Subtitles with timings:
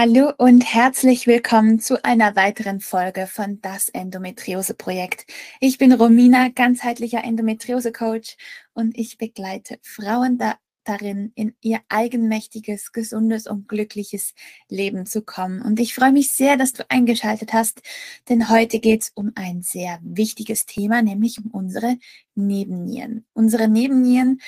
[0.00, 5.26] Hallo und herzlich willkommen zu einer weiteren Folge von das Endometriose Projekt.
[5.58, 8.36] Ich bin Romina, ganzheitlicher Endometriose Coach
[8.74, 14.34] und ich begleite Frauen da, darin, in ihr eigenmächtiges, gesundes und glückliches
[14.68, 15.62] Leben zu kommen.
[15.62, 17.82] Und ich freue mich sehr, dass du eingeschaltet hast,
[18.28, 21.98] denn heute geht es um ein sehr wichtiges Thema, nämlich um unsere
[22.36, 23.26] Nebennieren.
[23.32, 24.40] Unsere Nebennieren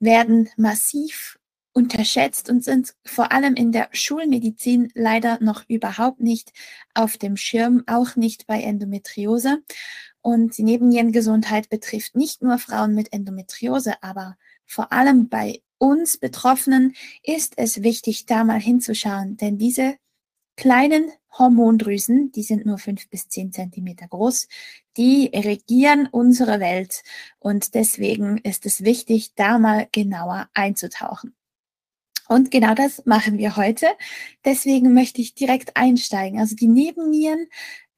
[0.00, 1.38] werden massiv
[1.74, 6.52] unterschätzt und sind vor allem in der Schulmedizin leider noch überhaupt nicht
[6.94, 9.62] auf dem Schirm, auch nicht bei Endometriose.
[10.22, 16.94] Und die Nebennierengesundheit betrifft nicht nur Frauen mit Endometriose, aber vor allem bei uns Betroffenen
[17.22, 19.96] ist es wichtig, da mal hinzuschauen, denn diese
[20.56, 24.46] kleinen Hormondrüsen, die sind nur fünf bis zehn Zentimeter groß,
[24.96, 27.02] die regieren unsere Welt
[27.40, 31.34] und deswegen ist es wichtig, da mal genauer einzutauchen.
[32.28, 33.86] Und genau das machen wir heute.
[34.44, 36.40] Deswegen möchte ich direkt einsteigen.
[36.40, 37.48] Also die Nebennieren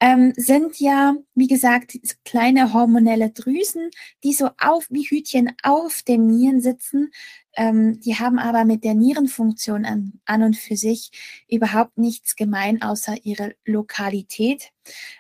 [0.01, 3.91] ähm, sind ja, wie gesagt, kleine hormonelle Drüsen,
[4.25, 7.11] die so auf wie Hütchen auf den Nieren sitzen.
[7.57, 11.11] Ähm, die haben aber mit der Nierenfunktion an, an und für sich
[11.49, 14.71] überhaupt nichts gemein, außer ihre Lokalität.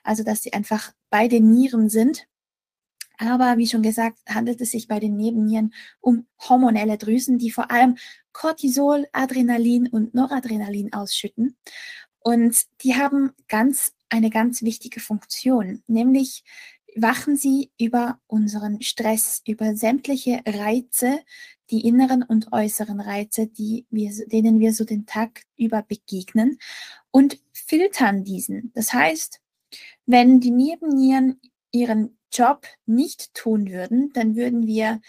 [0.02, 2.26] Also dass sie einfach bei den Nieren sind.
[3.18, 7.70] Aber wie schon gesagt, handelt es sich bei den Nebennieren um hormonelle Drüsen, die vor
[7.70, 7.96] allem
[8.32, 11.56] Cortisol, Adrenalin und Noradrenalin ausschütten.
[12.20, 16.44] Und die haben ganz, eine ganz wichtige Funktion, nämlich
[16.96, 21.20] wachen sie über unseren Stress, über sämtliche Reize,
[21.70, 26.58] die inneren und äußeren Reize, die wir, denen wir so den Tag über begegnen
[27.10, 28.72] und filtern diesen.
[28.74, 29.40] Das heißt,
[30.06, 31.40] wenn die Nebennieren
[31.72, 35.00] ihren Job nicht tun würden, dann würden wir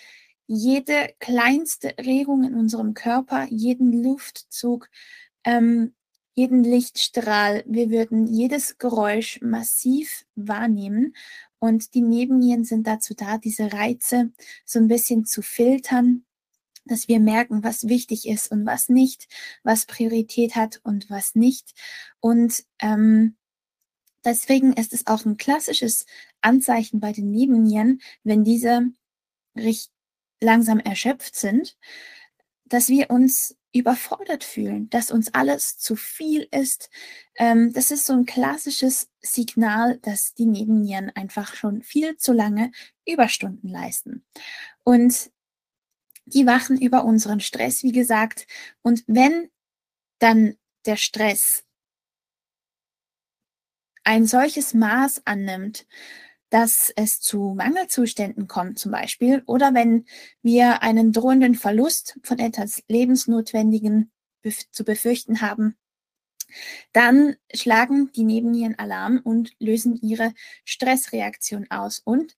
[0.48, 4.90] jede kleinste Regung in unserem Körper, jeden Luftzug,
[5.44, 5.94] ähm,
[6.36, 11.16] jeden Lichtstrahl, wir würden jedes Geräusch massiv wahrnehmen.
[11.60, 14.32] Und die Nebennieren sind dazu da, diese Reize
[14.64, 16.26] so ein bisschen zu filtern,
[16.86, 19.28] dass wir merken, was wichtig ist und was nicht,
[19.64, 21.74] was Priorität hat und was nicht.
[22.20, 23.36] Und ähm,
[24.28, 26.06] deswegen ist es auch ein klassisches
[26.42, 28.92] Anzeichen bei den Nebennieren, wenn diese
[30.40, 31.78] langsam erschöpft sind,
[32.66, 36.90] dass wir uns überfordert fühlen, dass uns alles zu viel ist.
[37.36, 42.72] Ähm, das ist so ein klassisches Signal, dass die Nebennieren einfach schon viel zu lange
[43.06, 44.26] Überstunden leisten.
[44.84, 45.32] Und
[46.26, 48.48] die wachen über unseren Stress, wie gesagt.
[48.82, 49.50] Und wenn
[50.20, 51.64] dann der Stress
[54.08, 55.86] ein solches Maß annimmt,
[56.50, 60.06] dass es zu Mangelzuständen kommt zum Beispiel oder wenn
[60.42, 64.10] wir einen drohenden Verlust von etwas Lebensnotwendigen
[64.72, 65.76] zu befürchten haben,
[66.94, 72.38] dann schlagen die Nebennieren Alarm und lösen ihre Stressreaktion aus und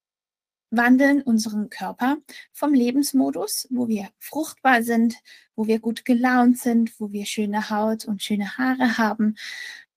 [0.72, 2.18] wandeln unseren Körper
[2.52, 5.18] vom Lebensmodus, wo wir fruchtbar sind,
[5.56, 9.36] wo wir gut gelaunt sind, wo wir schöne Haut und schöne Haare haben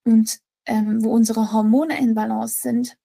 [0.04, 2.96] und ähm, wo unsere Hormone in Balance sind,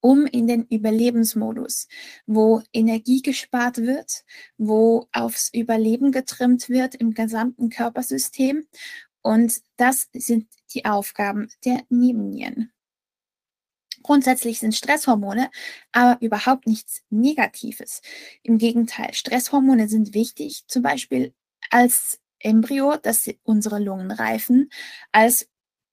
[0.00, 1.88] um in den Überlebensmodus,
[2.26, 4.24] wo Energie gespart wird,
[4.56, 8.66] wo aufs Überleben getrimmt wird im gesamten Körpersystem.
[9.22, 12.72] Und das sind die Aufgaben der Nebennieren.
[14.02, 15.50] Grundsätzlich sind Stresshormone
[15.92, 18.00] aber überhaupt nichts Negatives.
[18.42, 21.34] Im Gegenteil, Stresshormone sind wichtig, zum Beispiel
[21.70, 24.70] als Embryo, dass unsere Lungen reifen,
[25.10, 25.48] als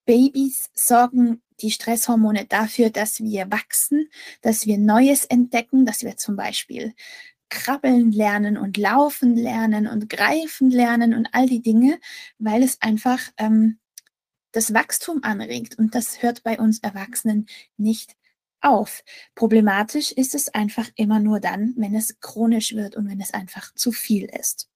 [0.05, 4.09] Babys sorgen die Stresshormone dafür, dass wir wachsen,
[4.41, 6.94] dass wir Neues entdecken, dass wir zum Beispiel
[7.50, 12.00] krabbeln lernen und laufen lernen und greifen lernen und all die Dinge,
[12.39, 13.80] weil es einfach ähm,
[14.51, 17.47] das Wachstum anregt und das hört bei uns Erwachsenen
[17.77, 18.15] nicht
[18.62, 19.03] auf.
[19.35, 23.74] Problematisch ist es einfach immer nur dann, wenn es chronisch wird und wenn es einfach
[23.75, 24.69] zu viel ist.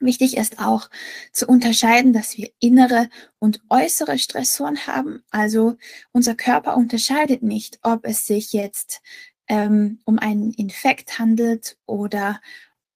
[0.00, 0.88] Wichtig ist auch
[1.30, 5.22] zu unterscheiden, dass wir innere und äußere Stressoren haben.
[5.30, 5.76] Also
[6.10, 9.02] unser Körper unterscheidet nicht, ob es sich jetzt
[9.46, 12.40] ähm, um einen Infekt handelt oder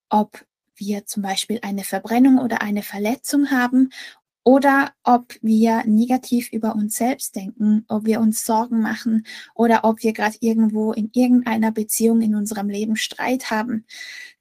[0.08, 0.46] ob
[0.76, 3.90] wir zum Beispiel eine Verbrennung oder eine Verletzung haben
[4.44, 10.02] oder ob wir negativ über uns selbst denken, ob wir uns Sorgen machen oder ob
[10.02, 13.86] wir gerade irgendwo in irgendeiner Beziehung in unserem Leben Streit haben.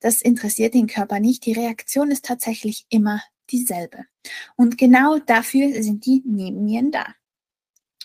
[0.02, 1.46] Das interessiert den Körper nicht.
[1.46, 4.06] Die Reaktion ist tatsächlich immer dieselbe.
[4.58, 7.06] Und genau dafür sind die Nebennieren da.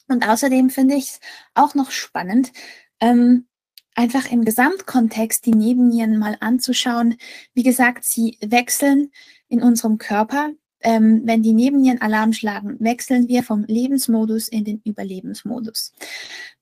[0.06, 1.20] Und außerdem finde ich es
[1.54, 2.52] auch noch spannend,
[3.00, 3.46] ähm,
[3.94, 7.16] einfach im Gesamtkontext die Nebennieren mal anzuschauen.
[7.52, 9.10] Wie gesagt, sie wechseln
[9.48, 14.80] in unserem Körper ähm, wenn die Nebennieren Alarm schlagen, wechseln wir vom Lebensmodus in den
[14.84, 15.92] Überlebensmodus.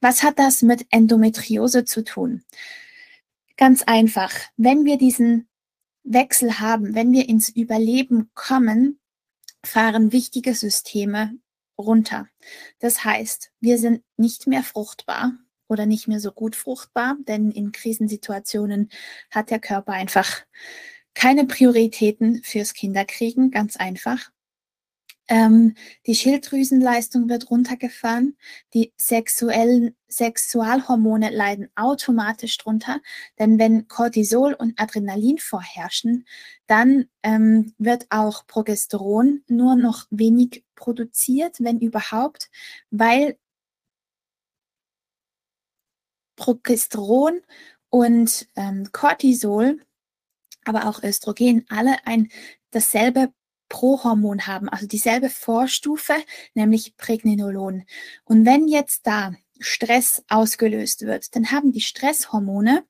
[0.00, 2.42] Was hat das mit Endometriose zu tun?
[3.56, 5.48] Ganz einfach, wenn wir diesen
[6.04, 9.00] Wechsel haben, wenn wir ins Überleben kommen,
[9.64, 11.34] fahren wichtige Systeme
[11.78, 12.28] runter.
[12.78, 15.32] Das heißt, wir sind nicht mehr fruchtbar
[15.69, 18.90] oder nicht mehr so gut fruchtbar, denn in Krisensituationen
[19.30, 20.44] hat der Körper einfach
[21.16, 24.30] keine Prioritäten fürs Kinderkriegen, ganz einfach.
[25.28, 25.74] Ähm,
[26.06, 28.36] die Schilddrüsenleistung wird runtergefahren.
[28.74, 33.00] Die sexuellen Sexualhormone leiden automatisch drunter,
[33.38, 36.26] denn wenn Cortisol und Adrenalin vorherrschen,
[36.66, 42.50] dann ähm, wird auch Progesteron nur noch wenig produziert, wenn überhaupt,
[42.90, 43.38] weil
[46.36, 47.40] Progesteron
[47.88, 49.80] und ähm, Cortisol
[50.66, 52.28] aber auch Östrogen alle ein
[52.70, 53.32] dasselbe
[53.68, 56.14] Prohormon haben, also dieselbe Vorstufe,
[56.54, 57.84] nämlich Pregnenolon.
[58.24, 62.84] Und wenn jetzt da Stress ausgelöst wird, dann haben die Stresshormone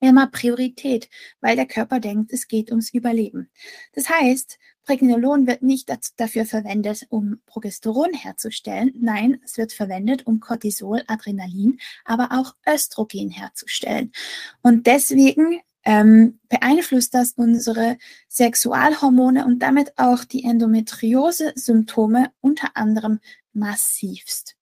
[0.00, 1.08] immer Priorität,
[1.40, 3.50] weil der Körper denkt, es geht ums Überleben.
[3.92, 8.92] Das heißt, Pregnenolon wird nicht dafür verwendet, um Progesteron herzustellen.
[9.00, 14.12] Nein, es wird verwendet, um Cortisol, Adrenalin, aber auch Östrogen herzustellen.
[14.62, 17.98] Und deswegen ähm, beeinflusst das unsere
[18.28, 23.20] Sexualhormone und damit auch die Endometriose-Symptome unter anderem
[23.52, 24.56] massivst.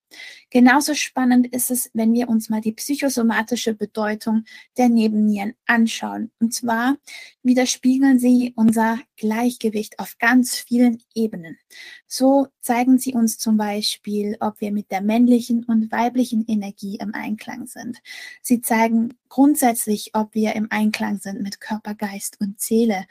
[0.51, 4.45] Genauso spannend ist es, wenn wir uns mal die psychosomatische Bedeutung
[4.77, 6.31] der Nebennieren anschauen.
[6.39, 6.97] Und zwar
[7.43, 11.59] widerspiegeln sie unser Gleichgewicht auf ganz vielen Ebenen.
[12.07, 17.13] So zeigen sie uns zum Beispiel, ob wir mit der männlichen und weiblichen Energie im
[17.13, 17.99] Einklang sind.
[18.41, 23.05] Sie zeigen grundsätzlich, ob wir im Einklang sind mit Körper, Geist und Seele.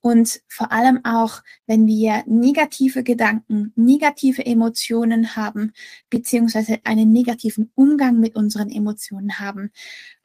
[0.00, 5.72] Und vor allem auch, wenn wir negative Gedanken, negative Emotionen haben,
[6.10, 9.72] beziehungsweise einen negativen Umgang mit unseren Emotionen haben,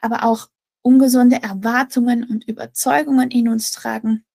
[0.01, 0.50] aber auch
[0.81, 4.25] ungesunde Erwartungen und Überzeugungen in uns tragen,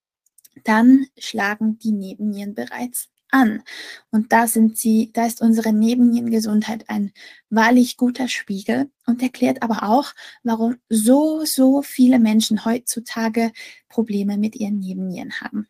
[0.64, 3.62] dann schlagen die Nebennieren bereits an.
[4.10, 7.12] Und da sind sie, da ist unsere Nebennierengesundheit ein
[7.50, 13.52] wahrlich guter Spiegel und erklärt aber auch, warum so, so viele Menschen heutzutage
[13.88, 15.68] Probleme mit ihren Nebennieren haben.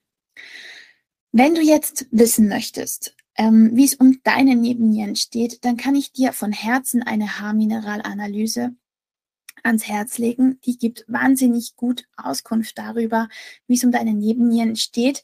[1.32, 6.12] Wenn du jetzt wissen möchtest, ähm, wie es um deine Nebennieren steht, dann kann ich
[6.12, 8.74] dir von Herzen eine Haarmineralanalyse
[9.62, 10.60] ans Herz legen.
[10.64, 13.28] Die gibt wahnsinnig gut Auskunft darüber,
[13.66, 15.22] wie es um deine Nebennieren steht.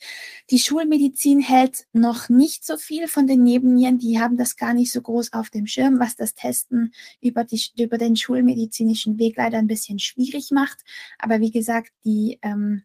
[0.51, 3.99] Die Schulmedizin hält noch nicht so viel von den Nebennieren.
[3.99, 7.61] Die haben das gar nicht so groß auf dem Schirm, was das Testen über, die,
[7.79, 10.79] über den schulmedizinischen Weg leider ein bisschen schwierig macht.
[11.19, 12.85] Aber wie gesagt, die ähm,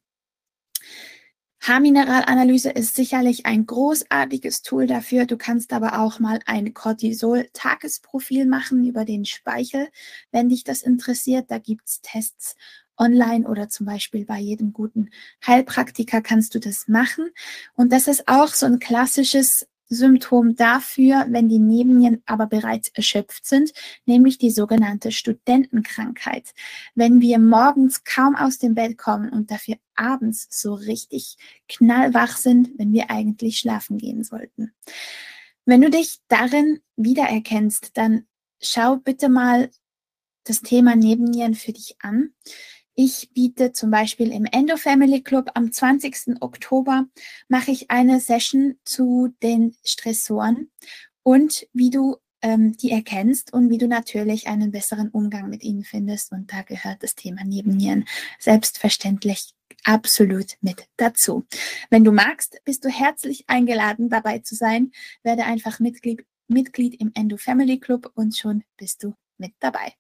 [1.62, 5.26] Haarmineralanalyse ist sicherlich ein großartiges Tool dafür.
[5.26, 9.90] Du kannst aber auch mal ein Cortisol-Tagesprofil machen über den Speichel,
[10.32, 11.52] wenn dich das interessiert.
[11.52, 12.56] Da gibt's Tests
[12.98, 15.10] online oder zum Beispiel bei jedem guten
[15.46, 17.30] Heilpraktiker kannst du das machen.
[17.76, 23.46] Und das ist auch so ein klassisches Symptom dafür, wenn die Nebennieren aber bereits erschöpft
[23.46, 23.74] sind,
[24.06, 26.54] nämlich die sogenannte Studentenkrankheit.
[26.96, 32.70] Wenn wir morgens kaum aus dem Bett kommen und dafür abends so richtig knallwach sind,
[32.78, 34.74] wenn wir eigentlich schlafen gehen sollten.
[35.66, 38.26] Wenn du dich darin wiedererkennst, dann
[38.62, 39.70] schau bitte mal
[40.44, 42.34] das Thema Nebennieren für dich an.
[43.02, 46.42] Ich biete zum Beispiel im Endo Family Club am 20.
[46.42, 47.06] Oktober
[47.48, 50.70] mache ich eine Session zu den Stressoren
[51.24, 55.86] und wie du ähm, die erkennst und wie du natürlich einen besseren Umgang mit ihnen
[55.86, 56.34] findest.
[56.34, 58.04] Und da gehört das Thema Nebennieren
[58.38, 59.54] selbstverständlich
[59.86, 61.46] absolut mit dazu.
[61.90, 64.92] Wenn du magst, bist du herzlich eingeladen, dabei zu sein.
[65.24, 69.94] Werde einfach Mitglied, Mitglied im Endo Family Club und schon bist du mit dabei.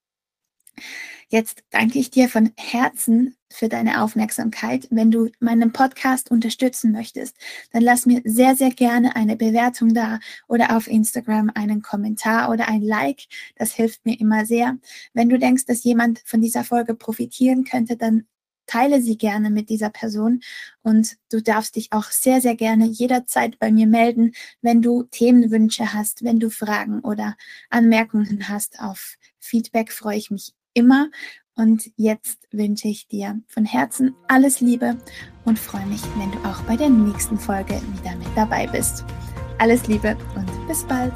[1.27, 4.87] Jetzt danke ich dir von Herzen für deine Aufmerksamkeit.
[4.89, 7.37] Wenn du meinen Podcast unterstützen möchtest,
[7.71, 12.67] dann lass mir sehr, sehr gerne eine Bewertung da oder auf Instagram einen Kommentar oder
[12.67, 13.25] ein Like.
[13.55, 14.77] Das hilft mir immer sehr.
[15.13, 18.25] Wenn du denkst, dass jemand von dieser Folge profitieren könnte, dann
[18.69, 20.41] teile sie gerne mit dieser Person
[20.83, 25.93] und du darfst dich auch sehr, sehr gerne jederzeit bei mir melden, wenn du Themenwünsche
[25.93, 27.35] hast, wenn du Fragen oder
[27.69, 28.79] Anmerkungen hast.
[28.79, 31.09] Auf Feedback freue ich mich immer.
[31.55, 34.97] Und jetzt wünsche ich dir von Herzen alles Liebe
[35.43, 39.03] und freue mich, wenn du auch bei der nächsten Folge wieder mit dabei bist.
[39.57, 41.11] Alles Liebe und bis bald.